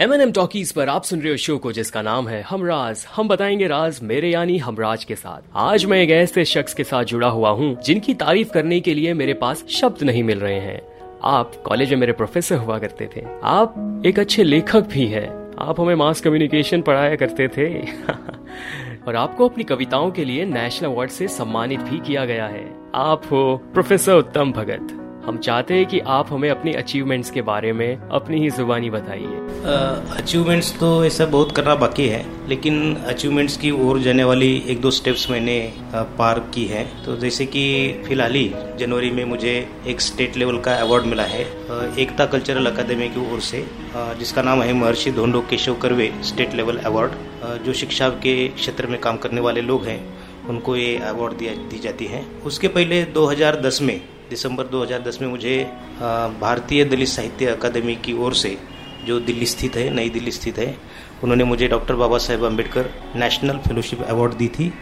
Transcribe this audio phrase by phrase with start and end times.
[0.00, 3.06] M N M talkies पर आप सुन रहे हो शो को, जिसका नाम है हमराज
[3.16, 7.04] हम बताएँगे राज मेरे यानी हमराज के साथ। आज मैं एक ऐसे शख्स के साथ
[7.04, 10.82] जुड़ा हुआ हूँ, जिनकी तारीफ़ करने के लिए मेरे पास शब्द नहीं मिल रहे हैं।
[11.22, 15.80] आप कॉलेज में मेरे प्रोफेसर हुआ करते थे। आप एक अच्छे लेखक भी है। आप
[15.80, 17.78] हमें मास कम्युनिकेशन पढ़ाया करते थे।
[19.08, 23.22] और आपको अपनी कविताओं के लिए नेशनल अवार्ड से सम्मानित भी किया गया है। आप
[23.24, 28.08] हो प्रोफेसर उत्तम भगत। हम चाहते हैं कि आप हमें अपनी अचीवमेंट्स के बारे में
[28.10, 29.40] अपनी ही जुबानी बताइए।
[30.16, 34.90] अचीवमेंट्स तो ऐसा बहुत करना बाकी है, लेकिन अचीवमेंट्स की ओर जाने वाली एक दो
[34.90, 35.58] स्टेप्स मैंने
[35.94, 37.66] पार की है। तो जैसे कि
[38.08, 39.54] फ़िलहाल ही जनवरी में मुझे
[39.88, 41.44] एक स्टेट लेवल का अवार्ड मिला है
[41.98, 43.64] एकता कल्चरल अकादमी की ओर से
[44.18, 49.00] जिसका नाम है महर्षि धोंडो केशव करवे स्टेट लेवल अवार्ड जो शिक्षा के क्षेत्र में
[49.00, 50.02] काम करने वाले लोग हैं,
[50.48, 54.00] उनको ये अवार्ड दिया, दी जाती है। उसके पहले 2010 में
[54.30, 55.56] दिसंबर 2010 में मुझे
[56.40, 58.56] भारतीय दलित साहित्य अकादमी की ओर से,
[59.06, 60.74] जो दिल्ली स्थित है, नई दिल्ली स्थित है,
[61.22, 64.72] उन्होंने मुझे doctor Baba Saheb Ambedkar national fellowship award दी थी।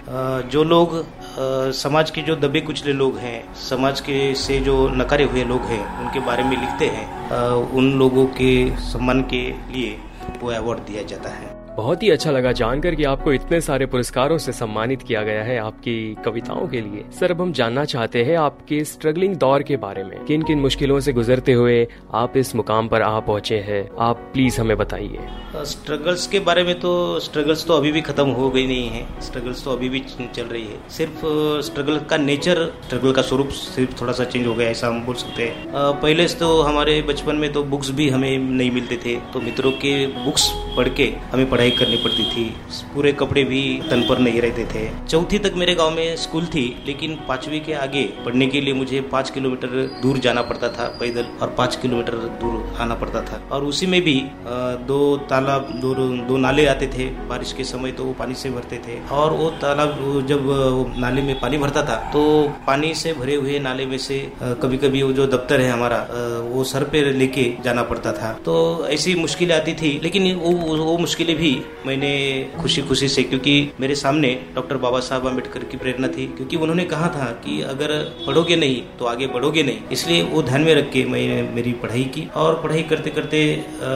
[0.52, 0.94] जो लोग
[1.74, 5.84] समाज के जो दबे कुचले लोग हैं, समाज के से जो नकारे हुए लोग हैं,
[6.00, 9.98] उनके बारे में लिखते हैं उन लोगों के सम्मान के लिए
[10.40, 14.36] वो अवार्ड दिया जाता है। बहुत ही अच्छा लगा जानकर कि आपको इतने सारे पुरस्कारों
[14.38, 18.36] से सम्मानित किया गया है आपकी कविताओं के लिए। सर, अब हम जानना चाहते हैं
[18.38, 22.88] आपके स्ट्रगलिंग दौर के बारे में। किन किन मुश्किलों से गुजरते हुए आप इस मुकाम
[22.88, 23.88] पर आ पहुँचे हैं?
[24.00, 25.18] आप प्लीज़ हमें बताइए।
[25.64, 29.64] स्ट्रगल्स के बारे में तो स्ट्रगल्स तो अभी भी खत्म हो गई नहीं है। स्ट्रगल्स
[29.64, 30.00] तो अभी भी
[30.34, 31.20] चल रही है। सिर्फ़
[31.66, 35.14] स्ट्रगल का नेचर स्ट्रगल का स्वरूप सिर्फ़ थोड़ा सा चेंज हो गया ऐसा हम बोल
[35.16, 39.40] सकते हैं। पहले तो हमारे बचपन में तो बुक्स भी हमें नहीं मिलते थे। तो
[39.40, 42.44] मित्रों के बुक्स पढ़ के हमें पढ़ाई पढ़ाई करनी पड़ती थी।
[42.94, 46.64] पूरे कपड़े भी तन पर नहीं रहते थे। चौथी तक मेरे गाँव में स्कूल थी,
[46.86, 49.68] लेकिन पांचवी के आगे पढ़ने के लिए मुझे पाँच किलोमीटर
[50.02, 54.00] दूर जाना पड़ता था, पैदल, और पाँच किलोमीटर दूर आना पड़ता था। और उसी में
[54.02, 54.14] भी
[54.86, 55.00] दो
[55.30, 55.94] तालाब दो
[56.28, 59.50] दो नाले आते थे बारिश के समय तो वो पानी से भरते थे। और वो
[59.62, 60.44] तालाब जब
[60.98, 62.22] नाले में पानी भरता था तो
[62.66, 64.18] पानी से भरे हुए नाले में से
[64.62, 66.00] कभी कभी वो जो दफ्तर है हमारा
[66.46, 68.54] वो सर पे लेके जाना पड़ता था। तो
[68.90, 71.52] ऐसी मुश्किलें आती थी, लेकिन वो वो मुश्किलें भी
[71.86, 72.12] मैंने
[72.60, 76.84] खुशी खुशी से क्योंकि मेरे सामने डॉक्टर बाबा साहब अंबेडकर की प्रेरणा थी क्योंकि उन्होंने
[76.84, 77.92] कहा था कि अगर
[78.26, 82.04] पढ़ोगे नहीं तो आगे बढ़ोगे नहीं। इसलिए वो ध्यान में रख के मैंने मेरी पढ़ाई
[82.14, 83.88] की और पढ़ाई करते करते आ,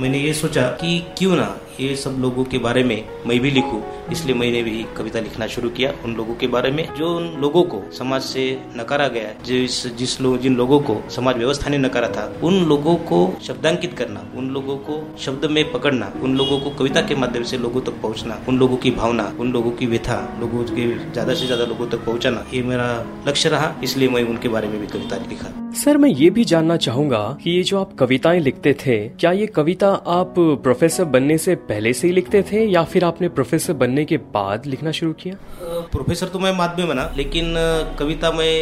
[0.00, 1.48] मैंने ये सोचा कि क्यों ना
[1.80, 3.80] ये सब लोगों के बारे में मैं भी लिखूं।
[4.12, 7.62] इसलिए मैंने भी कविता लिखना शुरू किया उन लोगों के बारे में, जो उन लोगों
[7.64, 8.44] को समाज से
[8.76, 12.94] नकारा गया जिस जिस लोग जिन लोगों को समाज व्यवस्था ने नकारा था, उन लोगों
[13.10, 17.42] को शब्दांकित करना, उन लोगों को शब्द में पकड़ना, उन लोगों को कविता के माध्यम
[17.42, 21.34] से लोगों तक पहुँचना, उन लोगों की भावना, उन लोगों की व्यथा, लोगों के ज़्यादा
[21.34, 22.88] से ज़्यादा लोगों तक पहुँचाना, ये मेरा
[23.28, 26.76] लक्ष्य रहा। इसलिए मैं उनके बारे में भी कविता लिखा। सर, मैं ये भी जानना
[26.78, 31.54] चाहूँगा कि ये जो आप कविताएँ लिखते थे, क्या ये कविता आप प्रोफेसर बनने से
[31.70, 35.34] पहले से ही लिखते थे या फिर आपने प्रोफेसर बनने के बाद लिखना शुरू किया?
[35.92, 37.54] प्रोफेसर तो मैं बाद में बना लेकिन
[37.98, 38.54] कविता मैं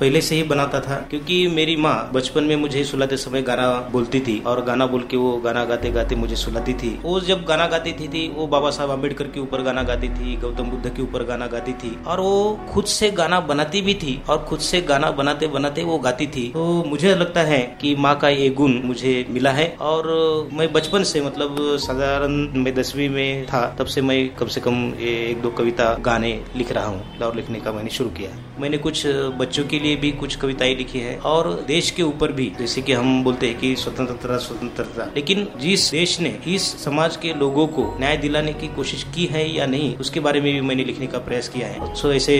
[0.00, 4.20] पहले से ही बनाता था क्योंकि मेरी माँ बचपन में मुझे सुलाते समय गाना बोलती
[4.20, 7.66] थी और गाना बोल के वो गाना गाते गाते मुझे सुलाती थी। वो जब गाना
[7.66, 11.02] गाती थी, थी वो बाबा साहब अंबेडकर के ऊपर गाना गाती थी गौतम बुद्ध के
[11.02, 14.80] ऊपर गाना गाती थी और वो खुद से गाना बनाती भी थी और खुद से
[14.82, 18.80] गाना बनाते बनाते वो गाती थी। तो मुझे लगता है कि माँ का ये गुण
[18.84, 20.12] मुझे मिला है और
[20.52, 24.82] मैं बचपन से मतलब साधारण मैं दसवीं में था, तब से मैं कम से कम
[25.02, 28.30] एक दो कविता गाने लिख रहा हूँ और लिखने का मैंने शुरू किया
[28.60, 29.06] मैंने कुछ
[29.38, 32.92] बच्चों के लिए भी कुछ कविताएँ लिखी है और देश के ऊपर भी, जैसे कि
[32.92, 37.84] हम बोलते हैं कि स्वतंत्रता स्वतंत्रता। लेकिन जिस देश ने, इस समाज के लोगों को
[38.00, 41.18] न्याय दिलाने की कोशिश की है या नहीं, उसके बारे में भी मैंने लिखने का
[41.20, 42.36] प्रयास किया है। सो ऐसे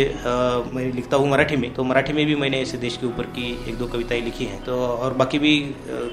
[0.75, 3.51] मैं लिखता हूँ मराठी में तो मराठी में भी मैंने ऐसे देश के ऊपर की
[3.69, 5.57] एक दो कविताएँ लिखी हैं। तो और बाकी भी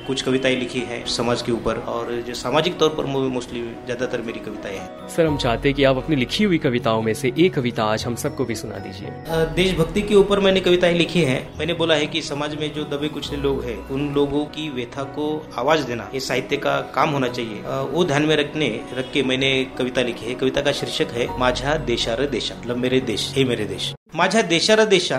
[0.08, 4.40] कुछ कविताएँ लिखी हैं समाज के ऊपर और जो सामाजिक तौर पर मोस्टली ज़्यादातर मेरी
[4.40, 7.54] कविताएँ हैं। सर हम चाहते हैं कि आप अपनी लिखी हुई कविताओं में से एक
[7.54, 9.10] कविता आज हम सबको भी सुना दीजिए।
[9.56, 13.08] देशभक्ति के ऊपर मैंने कविताएँ लिखी हैं। मैंने बोला है कि समाज में जो दबे
[13.10, 15.28] कुछ लोग हैं उन लोगों की व्यथा को
[15.58, 17.62] आवाज़ देना ये साहित्य का काम होना चाहिए।
[17.92, 21.76] वो ध्यान में रखने रख के मैंने कविता लिखी है। कविता का शीर्षक है माझा
[21.86, 25.18] देशार देशा। मतलब मेरे देश हे मेरे देश। माझ्या देशार देशा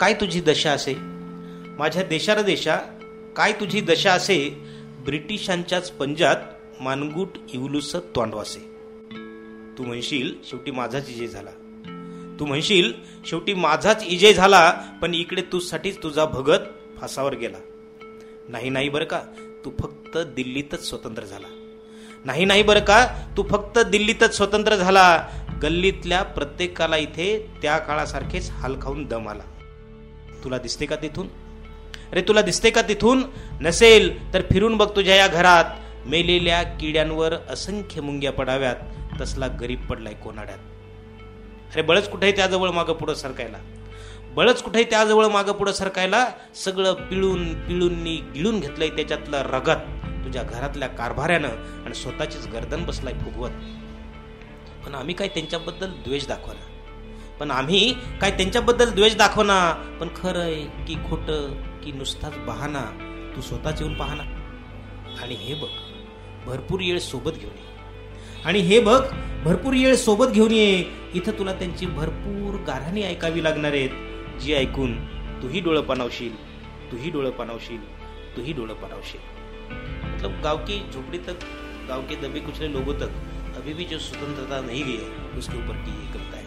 [0.00, 0.94] काय तुझी दशा असे
[1.78, 2.76] माझ्या देशाला देशा
[3.36, 4.38] काय तुझी दशा असे
[5.04, 6.36] ब्रिटिशांच्याच पंजात
[6.82, 8.58] मानगुट इवलुस तोंडवासे
[9.78, 11.50] तू म्हणशील शेवटी माझाच इजय झाला.
[12.40, 12.92] तू म्हणशील
[13.26, 14.70] शेवटी माझाच इजय झाला
[15.02, 16.58] पण इकडे तुझसाठीच तुझा भगत
[17.00, 17.58] फासावर गेला.
[18.48, 19.20] नाही नाही बरं का
[19.64, 21.46] तू फक्त दिल्लीतच स्वतंत्र झाला.
[22.24, 23.06] नाही नाही बरं का
[23.36, 25.26] तू फक्त दिल्लीतच स्वतंत्र झाला.
[25.62, 29.44] गल्लीतल्या प्रत्येकाला इथे त्या काळासारखेच हाल खाऊन दम आला.
[30.44, 31.26] तुला दिसते का तिथून?
[32.12, 33.22] अरे तुला दिसते का तिथून?
[33.60, 35.64] नसेल तर फिरून बघ तुझ्या या घरात.
[36.06, 38.76] मेलेल्या किड्यांवर असंख्य मुंग्या पडाव्यात
[39.20, 40.58] तसला गरीब पडलाय कोनाड्यात.
[41.72, 43.58] अरे बळच कुठेही त्याजवळ मागं पुढं सरकायला?
[44.34, 46.30] बळच कुठेही त्याजवळ मागं पुढं सरकायला?
[46.54, 49.78] सगळं पिळून पिळूननी गिळून घेतलंय त्याच्यातलं रगत.
[50.24, 51.48] तुझ्या घरातल्या कारभाऱ्यानं
[51.84, 53.50] आणि स्वतःचीच गर्दन बसलाय फुगवत.
[54.86, 56.60] पण आम्ही काय त्यांच्याबद्दल द्वेष दाखवला
[57.40, 62.84] पण आम्ही काय त्यांच्याबद्दल द्वेष दाखवना पण खरंय की खोटं की नुसताच बहाना
[63.36, 64.22] तू स्वतःच येऊन पाहना
[65.22, 65.91] आणि हे बघ
[66.46, 67.70] भरपूर येळ सोबत घेऊन ये.
[68.44, 69.00] आणि हे बघ
[69.44, 70.84] भरपूर येळ सोबत घेऊन ये.
[71.14, 73.90] इथं तुला त्यांची भरपूर गाऱ्हाणी ऐकावी लागणार आहेत.
[74.40, 74.94] जी ऐकून
[75.42, 76.34] तूही डोळं पानावशील
[76.92, 77.80] तूही डोळं पानावशील
[78.36, 79.20] तूही डोळं पानावशील
[80.14, 81.44] मतलब गाव की झोपड़ी तक
[81.88, 85.76] गाव के दबे कुचले लोगों तक अभी भी जो स्वतंत्रता नहीं गई है उसके ऊपर
[85.76, 86.41] की ये कविता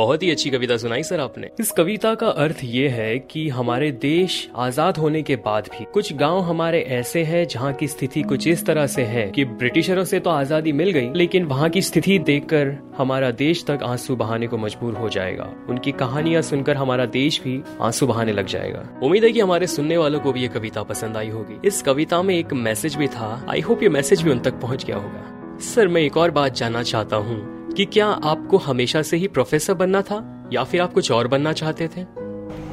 [0.00, 3.90] बहुत ही अच्छी कविता सुनाई, सर, आपने। इस कविता का अर्थ ये है कि हमारे
[3.92, 8.46] देश आज़ाद होने के बाद भी कुछ गाँव हमारे ऐसे हैं जहाँ की स्थिति कुछ
[8.48, 12.18] इस तरह से है कि ब्रिटिशरों से तो आज़ादी मिल गई, लेकिन वहाँ की स्थिति
[12.20, 17.40] देखकर हमारा देश तक आँसू बहाने को मजबूर हो जाएगा। उनकी कहानियाँ सुनकर हमारा देश
[17.42, 20.82] भी आँसू बहाने लग जाएगा। उम्मीद है की हमारे सुनने वालों को भी ये कविता
[20.84, 24.30] पसंद आई होगी। इस कविता में एक मैसेज भी था। आई होप ये मैसेज भी
[24.30, 28.06] उन तक पहुँच गया होगा। सर, मैं एक और बात जानना चाहता हूँ। कि क्या
[28.06, 30.16] आपको हमेशा से ही प्रोफेसर बनना था,
[30.52, 32.04] या फिर आप कुछ और बनना चाहते थे?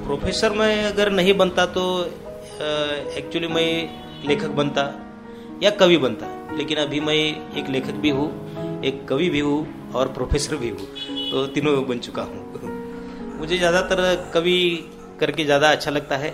[0.06, 1.84] प्रोफेसर मैं अगर नहीं बनता तो
[3.18, 4.84] एक्चुअली मैं लेखक बनता,
[5.64, 8.28] या कवि बनता। लेकिन अभी मैं एक लेखक भी हूँ,
[8.84, 10.88] एक कवि भी हूँ, और प्रोफेसर भी हूँ।
[11.32, 12.46] तो तीनों बन चुका हूँ।
[13.40, 14.60] मुझे ज़्यादातर कवि
[15.20, 16.30] करके ज़्यादा अच्छा लगता है,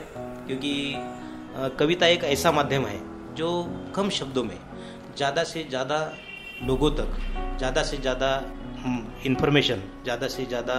[0.47, 0.73] क्योंकि
[1.79, 2.99] कविता एक ऐसा माध्यम है,
[3.35, 3.49] जो
[3.95, 4.57] कम शब्दों में,
[5.17, 5.97] ज़्यादा से ज़्यादा
[6.61, 7.17] लोगों तक,
[7.57, 8.29] ज़्यादा से ज़्यादा
[9.25, 10.75] इंफॉर्मेशन ज़्यादा से ज़्यादा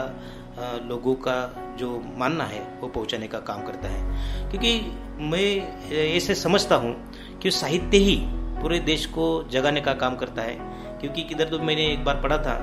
[0.89, 1.37] लोगों का
[1.79, 4.81] जो मानना है, वो पहुँचाने का काम करता है। क्योंकि
[5.23, 6.95] मैं ऐसे समझता हूँ
[7.43, 8.17] कि साहित्य ही
[8.61, 10.57] पूरे देश को जगाने का काम करता है।
[11.01, 12.55] क्योंकि किधर तो मैंने एक बार पढ़ा था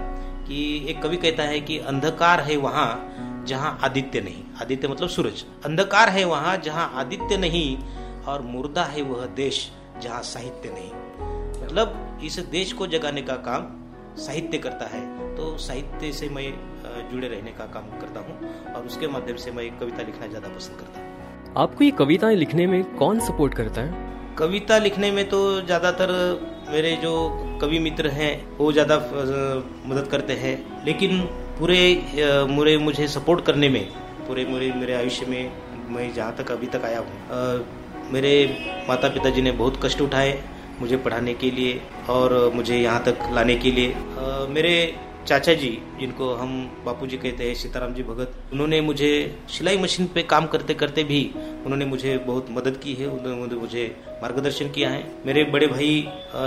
[0.47, 5.43] कि एक कवि कहता है कि अंधकार है वहाँ जहाँ आदित्य नहीं। आदित्य मतलब सूरज।
[5.65, 7.77] अंधकार है वहाँ जहाँ आदित्य नहीं,
[8.23, 9.69] और मुर्दा है वह देश
[10.01, 10.91] जहाँ साहित्य नहीं।
[11.71, 13.67] मतलब इस देश को जगाने का काम
[14.19, 15.01] साहित्य करता है।
[15.35, 16.43] तो साहित्य से मैं
[17.11, 20.79] जुड़े रहने का काम करता हूँ और उसके माध्यम से मैं कविता लिखना ज़्यादा पसंद
[20.79, 24.35] करता हूँ। आपको ये कविताएँ लिखने में कौन सपोर्ट करता है?
[24.37, 26.11] कविता लिखने में तो ज़्यादातर
[26.71, 27.13] मेरे जो
[27.61, 28.97] कवि मित्र हैं वो ज़्यादा
[29.87, 31.19] मदद करते हैं। लेकिन
[31.59, 31.81] पूरे
[32.49, 33.83] मुरे मुझे सपोर्ट करने में
[34.27, 35.51] पूरे मेरे मेरे आयुष्य में
[35.89, 38.33] मैं जहाँ तक अभी तक आया हूँ मेरे
[38.87, 40.31] माता पिताजी ने बहुत कष्ट उठाए।
[40.81, 41.79] मुझे पढ़ाने के लिए
[42.09, 44.75] और मुझे यहाँ तक लाने के लिए। आ, मेरे
[45.21, 45.69] चाचा जी
[45.99, 46.51] जिनको हम
[46.85, 49.09] बापूजी कहते हैं सीताराम जी भगत उन्होंने मुझे
[49.49, 51.19] सिलाई मशीन पे काम करते करते भी
[51.65, 53.83] उन्होंने मुझे बहुत मदद की है उन्होंने मुझे
[54.21, 55.91] मार्गदर्शन किया है। मेरे बड़े भाई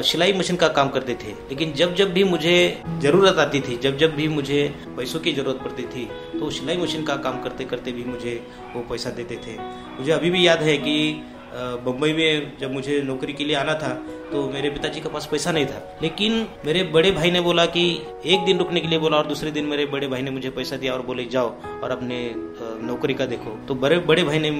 [0.09, 2.57] सिलाई मशीन का काम करते थे लेकिन जब जब भी मुझे
[3.03, 4.63] ज़रूरत आती थी जब जब भी मुझे
[4.97, 8.35] पैसों की ज़रूरत पड़ती थी तो सिलाई मशीन का काम करते करते भी मुझे
[8.75, 9.57] वो पैसा देते थे।
[9.99, 10.97] मुझे अभी भी याद है कि
[11.55, 13.89] बम्बई में जब मुझे नौकरी के लिए आना था
[14.33, 16.33] तो मेरे पिताजी के पास पैसा नहीं था। लेकिन
[16.67, 17.83] मेरे बड़े भाई ने बोला कि
[18.27, 20.77] एक दिन रुकने के लिए बोला और दूसरे दिन मेरे बड़े भाई ने मुझे पैसा
[20.77, 21.53] दिया और बोले, जाओ
[21.83, 22.19] और अपने
[22.87, 24.51] नौकरी का देखो। तो बड़े बड़े भाई ने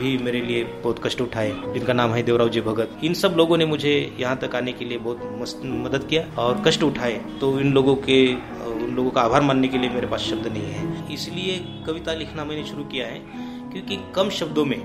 [0.00, 3.56] भी मेरे लिए बहुत कष्ट उठाए, जिनका नाम है देवराव जी भगत। इन सब लोगों
[3.56, 7.72] ने मुझे यहाँ तक आने के लिए बहुत मदद किया और कष्ट उठाए। तो इन
[7.72, 8.20] लोगों के
[8.76, 12.44] उन लोगों का आभार मानने के लिए मेरे पास शब्द नहीं है। इसलिए कविता लिखना
[12.44, 13.18] मैंने शुरू किया है,
[13.72, 14.80] क्योंकि कम शब्दों में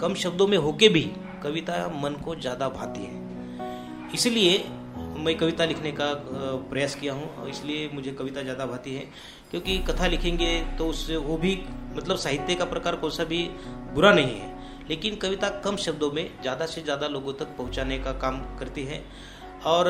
[0.00, 1.02] कम शब्दों में होके भी
[1.42, 4.64] कविता मन को ज़्यादा भाती है। इसलिए
[5.18, 6.12] मैं कविता लिखने का
[6.70, 9.04] प्रयास किया हूँ और इसलिए मुझे कविता ज़्यादा भाती है।
[9.50, 11.58] क्योंकि कथा लिखेंगे तो उससे वो भी
[11.96, 13.42] मतलब साहित्य का प्रकार कौन सा भी
[13.94, 14.54] बुरा नहीं है।
[14.88, 19.02] लेकिन कविता कम शब्दों में ज़्यादा से ज़्यादा लोगों तक पहुँचाने का काम करती है।
[19.66, 19.88] और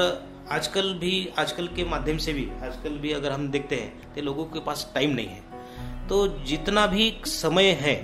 [0.50, 4.44] आजकल भी, आजकल के माध्यम से भी, आजकल भी अगर हम देखते हैं तो लोगों
[4.44, 7.94] के पास टाइम नहीं है। तो जितना भी समय है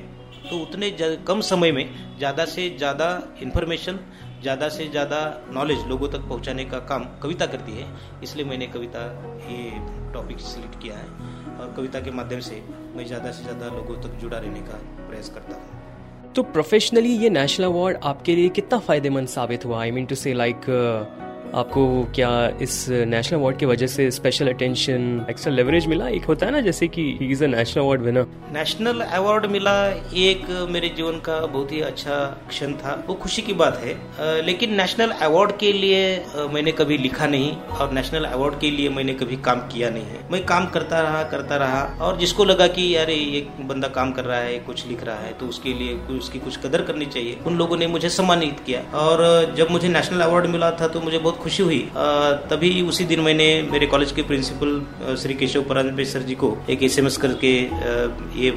[0.50, 0.90] तो उतने
[1.26, 1.84] कम समय में
[2.18, 3.08] ज़्यादा से ज़्यादा
[3.42, 3.98] इन्फॉर्मेशन
[4.42, 5.18] ज़्यादा से ज़्यादा
[5.52, 7.86] नॉलेज लोगों तक पहुँचाने का काम कविता करती है।
[8.22, 9.02] इसलिए मैंने कविता
[9.50, 9.70] ये
[10.14, 11.06] टॉपिक सिलेक्ट किया है
[11.58, 12.62] और कविता के माध्यम से
[12.96, 17.30] मैं ज़्यादा से ज़्यादा लोगों तक जुड़ा रहने का प्रयास करता हूँ। तो प्रोफेशनली ये
[17.30, 19.80] नेशनल अवार्ड आपके लिए कितना फ़ायदेमंद साबित हुआ?
[19.80, 20.66] I mean to say like
[21.54, 21.82] आपको
[22.14, 22.28] क्या
[22.62, 26.06] इस नेशनल अवार्ड की वजह से स्पेशल अटेंशन एक्स्ट्रा लेवरेज मिला?
[26.08, 29.74] एक होता है ना जैसे कि is a national award winner national award मिला
[30.18, 32.14] एक मेरे जीवन का बहुत ही अच्छा
[32.48, 37.26] क्षण था। वो खुशी की बात है। लेकिन नेशनल अवार्ड के लिए मैंने कभी लिखा
[37.26, 41.00] नहीं और नेशनल अवार्ड के लिए मैंने कभी काम किया नहीं है। मैं काम करता
[41.00, 44.86] रहा करता रहा और जिसको लगा कि यार ये बंदा काम कर रहा है, कुछ
[44.88, 48.08] लिख रहा है तो उसके लिए उसकी कुछ कदर करनी चाहिए। उन लोगों ने मुझे
[48.10, 51.78] सम्मानित किया और जब मुझे नेशनल अवार्ड मिला था तो मुझे बहुत खुशी हुई।
[52.50, 56.82] तभी उसी दिन मैंने मेरे कॉलेज के प्रिंसिपल श्री केशव परांजपे सर जी को एक
[56.82, 57.52] एस एम एस करके
[58.38, 58.48] ये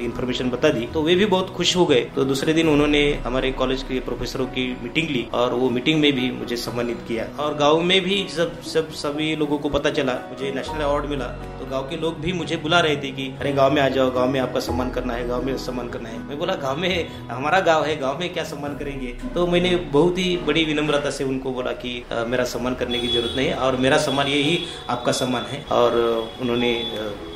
[0.00, 3.50] इन्फॉर्मेशन बता दी। तो वे भी बहुत खुश हो गए। तो दूसरे दिन उन्होंने हमारे
[3.52, 7.54] कॉलेज के प्रोफेसरों की मीटिंग ली और वो मीटिंग में भी मुझे सम्मानित किया। और
[7.56, 11.26] गाँव में भी सब सब, सभी लोगों को पता चला। मुझे नेशनल अवार्ड मिला।
[11.70, 14.30] गाँव के लोग भी मुझे बुला रहे थे कि, अरे, गाँव में आ जाओ, गाँव
[14.30, 17.60] में आपका सम्मान करना है, गाँव में सम्मान करना है। मैं बोला, गाँव में, हमारा
[17.60, 19.12] गाँव है, गाँव में क्या सम्मान करेंगे?
[19.34, 21.92] तो मैंने बहुत ही बड़ी विनम्रता से उनको बोला कि
[22.26, 24.58] मेरा सम्मान करने की ज़रूरत नहीं है और मेरा सम्मान यही
[24.90, 25.96] आपका सम्मान है। और
[26.40, 26.72] उन्होंने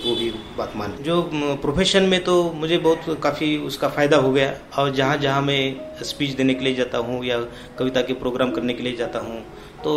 [0.04, 1.20] वो भी बात मान। जो
[1.62, 5.60] प्रोफेशन में तो मुझे बहुत काफ़ी उसका फ़ायदा हो गया और जहाँ जहाँ मैं
[6.04, 7.38] स्पीच देने के लिए जाता हूँ या
[7.78, 9.44] कविता के प्रोग्राम करने के लिए जाता हूँ
[9.84, 9.92] तो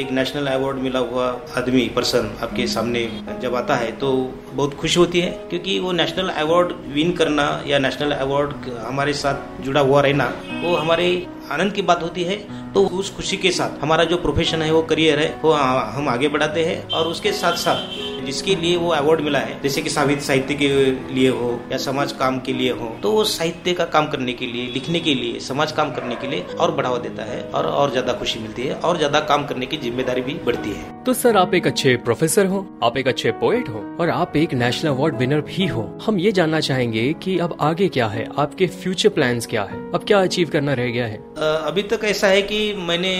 [0.00, 3.02] एक नेशनल अवार्ड मिला हुआ आदमी पर्सन आपके सामने
[3.42, 4.12] जब आता है तो
[4.52, 9.62] बहुत खुश होती है क्योंकि वो नेशनल अवार्ड विन करना या नेशनल अवार्ड हमारे साथ
[9.62, 10.32] जुड़ा हुआ रहना
[10.64, 11.06] वो हमारे
[11.50, 12.36] आनंद की बात होती है।
[12.72, 16.28] तो उस खुशी के साथ हमारा जो प्रोफेशन है वो करियर है वो हम आगे
[16.28, 20.24] बढ़ाते हैं और उसके साथ साथ जिसके लिए वो अवार्ड मिला है जैसे कि साहित्य
[20.24, 20.68] साहित्य के
[21.14, 24.46] लिए हो या समाज काम के लिए हो तो वो साहित्य का काम करने के
[24.46, 27.90] लिए लिखने के लिए समाज काम करने के लिए और बढ़ावा देता है और और
[27.90, 31.36] ज़्यादा खुशी मिलती है और ज़्यादा काम करने की ज़िम्मेदारी भी बढ़ती है। तो सर
[31.36, 35.16] आप एक अच्छे प्रोफेसर हो आप एक अच्छे पोएट हो और आप एक नेशनल अवार्ड
[35.18, 39.40] विनर भी हो। हम ये जानना चाहेंगे की अब आगे क्या है आपके फ्यूचर प्लान
[39.50, 41.18] क्या है अब क्या अचीव करना रह गया है?
[41.40, 43.12] अभी तक ऐसा है की मैंने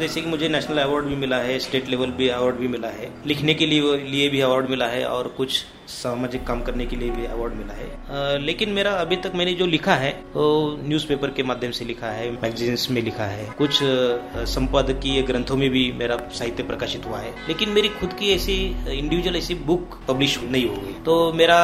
[0.00, 3.10] जैसे की मुझे नेशनल अवार्ड भी मिला है स्टेट लेवल भी अवार्ड भी मिला है
[3.26, 7.10] लिखने के लिए लिए भी अवार्ड मिला है और कुछ सामाजिक काम करने के लिए
[7.10, 10.44] भी अवार्ड मिला है। आ, लेकिन मेरा अभी तक मैंने जो लिखा है वो
[10.80, 13.80] न्यूज़पेपर के माध्यम से लिखा है मैगजीन्स में लिखा है। कुछ
[14.52, 18.56] संपादकीय ग्रंथों में भी मेरा साहित्य प्रकाशित हुआ है। लेकिन मेरी खुद की ऐसी
[18.90, 21.58] इंडिविजुअल ऐसी बुक पब्लिश नहीं हो गई। तो मेरा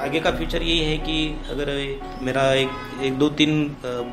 [0.00, 1.16] आगे का फ्यूचर यही है कि
[1.50, 1.66] अगर
[2.22, 2.70] मेरा एक
[3.02, 3.64] एक दो तीन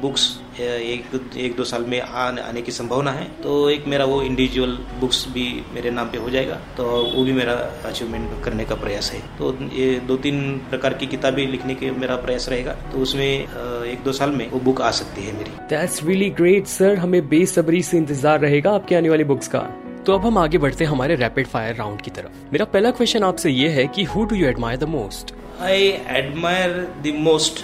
[0.02, 0.30] बुक्स
[0.62, 4.78] एक एक दो साल में आने आने की संभावना है। तो एक मेरा वो इंडिविजुअल
[5.00, 7.54] बुक्स भी मेरे नाम पे हो जाएगा। तो वो भी मेरा
[7.86, 12.16] अचीवमेंट करने का प्रयास है। तो ये दो तीन प्रकार की किताबें लिखने के मेरा
[12.24, 16.04] प्रयास रहेगा। तो उसमें एक दो साल में वो बुक आ सकती है मेरी। दैट्स
[16.04, 19.60] रियली ग्रेट सर हमें बेसब्री से इंतज़ार रहेगा आपके आने वाली बुक्स का।
[20.06, 23.24] तो अब हम आगे बढ़ते हैं हमारे रैपिड फायर राउंड की तरफ़। मेरा पहला क्वेश्चन
[23.24, 26.72] आपसे ये है कि who do you admire the most I admire
[27.04, 27.60] the most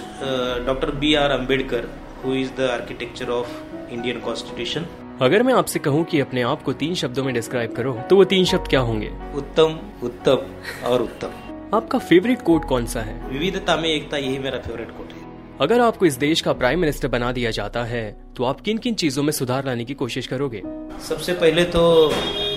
[0.66, 1.88] doctor B R Ambedkar
[2.24, 3.48] who is the architecture of
[3.90, 4.86] Indian constitution
[5.22, 8.24] अगर मैं आपसे कहूँ कि अपने आप को तीन शब्दों में डिस्क्राइब करो तो वो
[8.24, 9.10] तीन शब्द क्या होंगे?
[9.34, 13.14] उत्तम उत्तम और उत्तम आपका फेवरेट कोट कौन सा है?
[13.28, 15.26] विविधता में एकता यही मेरा फेवरेट कोट है।
[15.60, 18.04] अगर आपको इस देश का प्राइम मिनिस्टर बना दिया जाता है
[18.38, 20.62] तो आप किन किन चीज़ों में सुधार लाने की कोशिश करोगे?
[21.06, 21.80] सबसे पहले तो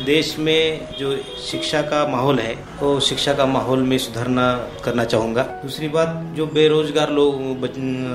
[0.06, 4.46] देश में जो शिक्षा का माहौल है वो तो शिक्षा का माहौल में सुधारना
[4.86, 7.42] करना चाहूँगा। दूसरी बात, जो बेरोजगार लोग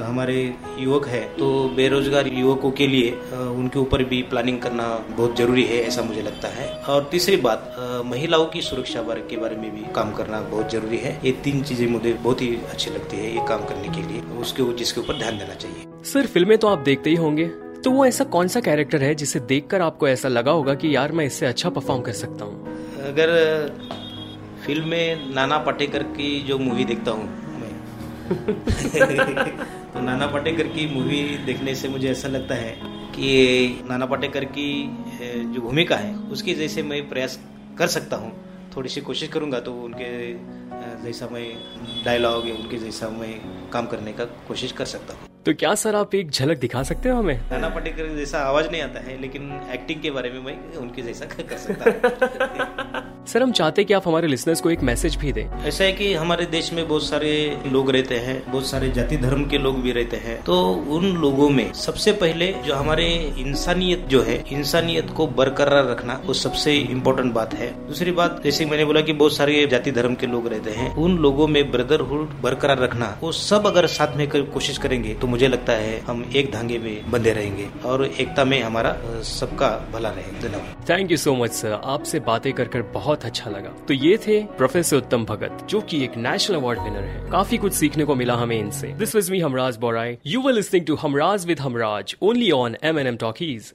[0.04, 0.36] हमारे
[0.78, 5.82] युवक है तो बेरोजगार युवकों के लिए उनके ऊपर भी प्लानिंग करना बहुत ज़रूरी है,
[5.82, 7.74] ऐसा मुझे लगता है। और तीसरी बात
[8.06, 11.86] महिलाओं की सुरक्षा के बारे में भी काम करना बहुत ज़रूरी है। ये तीन चीज़ें
[11.88, 15.38] मुझे बहुत ही अच्छी लगती है, ये काम करने के लिए, उसके जिसके ऊपर ध्यान
[15.38, 17.46] देना चाहिए। सर, फ़िल्में तो आप देखते ही होंगे।
[17.84, 21.12] तो वो ऐसा कौन सा कैरेक्टर है जिसे देखकर आपको ऐसा लगा होगा कि यार,
[21.12, 22.74] मैं इससे अच्छा परफॉर्म कर सकता हूँ?
[23.06, 23.30] अगर
[24.66, 27.34] फ़िल्म में नाना पाटेकर की जो मूवी देखता हूँ
[28.26, 32.72] तो नाना पाटेकर की मूवी देखने से मुझे ऐसा लगता है
[33.12, 34.68] कि नाना पाटेकर की
[35.54, 37.38] जो भूमिका है, उसकी जैसे मैं प्रयास
[37.78, 38.32] कर सकता हूँ।
[38.76, 40.10] थोड़ी सी कोशिश करूँगा तो उनके
[41.04, 41.46] जैसा मैं
[42.04, 43.32] डायलॉग या उनके जैसा मैं
[43.72, 47.08] काम करने का कोशिश कर सकता हूँ। तो क्या सर आप एक झलक दिखा सकते
[47.08, 47.40] हो हमें?
[47.50, 51.24] नाना पटेकर जैसा आवाज़ नहीं आता है लेकिन एक्टिंग के बारे में मैं उनके जैसा
[51.24, 55.84] कर सकता सर, हम चाहते कि आप हमारे लिसनर्स को एक मैसेज भी दें। ऐसा
[55.84, 57.30] है कि हमारे देश में बहुत सारे
[57.66, 60.58] लोग रहते हैं, बहुत सारे जाति धर्म के लोग भी रहते हैं। तो
[60.90, 63.06] उन लोगों में सबसे पहले जो हमारे
[63.38, 68.64] इंसानियत जो है, इंसानियत को बरकरार रखना, वो सबसे इम्पोर्टेंट बात है। दूसरी बात, जैसे
[68.64, 72.40] मैंने बोला की बहुत सारे जाति धर्म के लोग रहते हैं, उन लोगों में ब्रदरहुड
[72.42, 76.52] बरकरार रखना, वो सब अगर साथ में कोशिश करेंगे तो मुझे लगता है हम एक
[76.52, 81.34] धागे में बंधे रहेंगे और एकता में हमारा सबका भला रहे धन्यवाद। Thank you so
[81.34, 85.66] much sir आपसे बातें कर कर बहुत अच्छा लगा। तो ये थे प्रोफेसर उत्तम भगत
[85.70, 89.14] जो कि एक नेशनल अवार्ड विनर है। काफ़ी कुछ सीखने को मिला हमें इनसे। This
[89.14, 93.06] was me Hamraj Borai you will listening to Hamraj with Hamraj only on M N
[93.06, 93.72] M talkies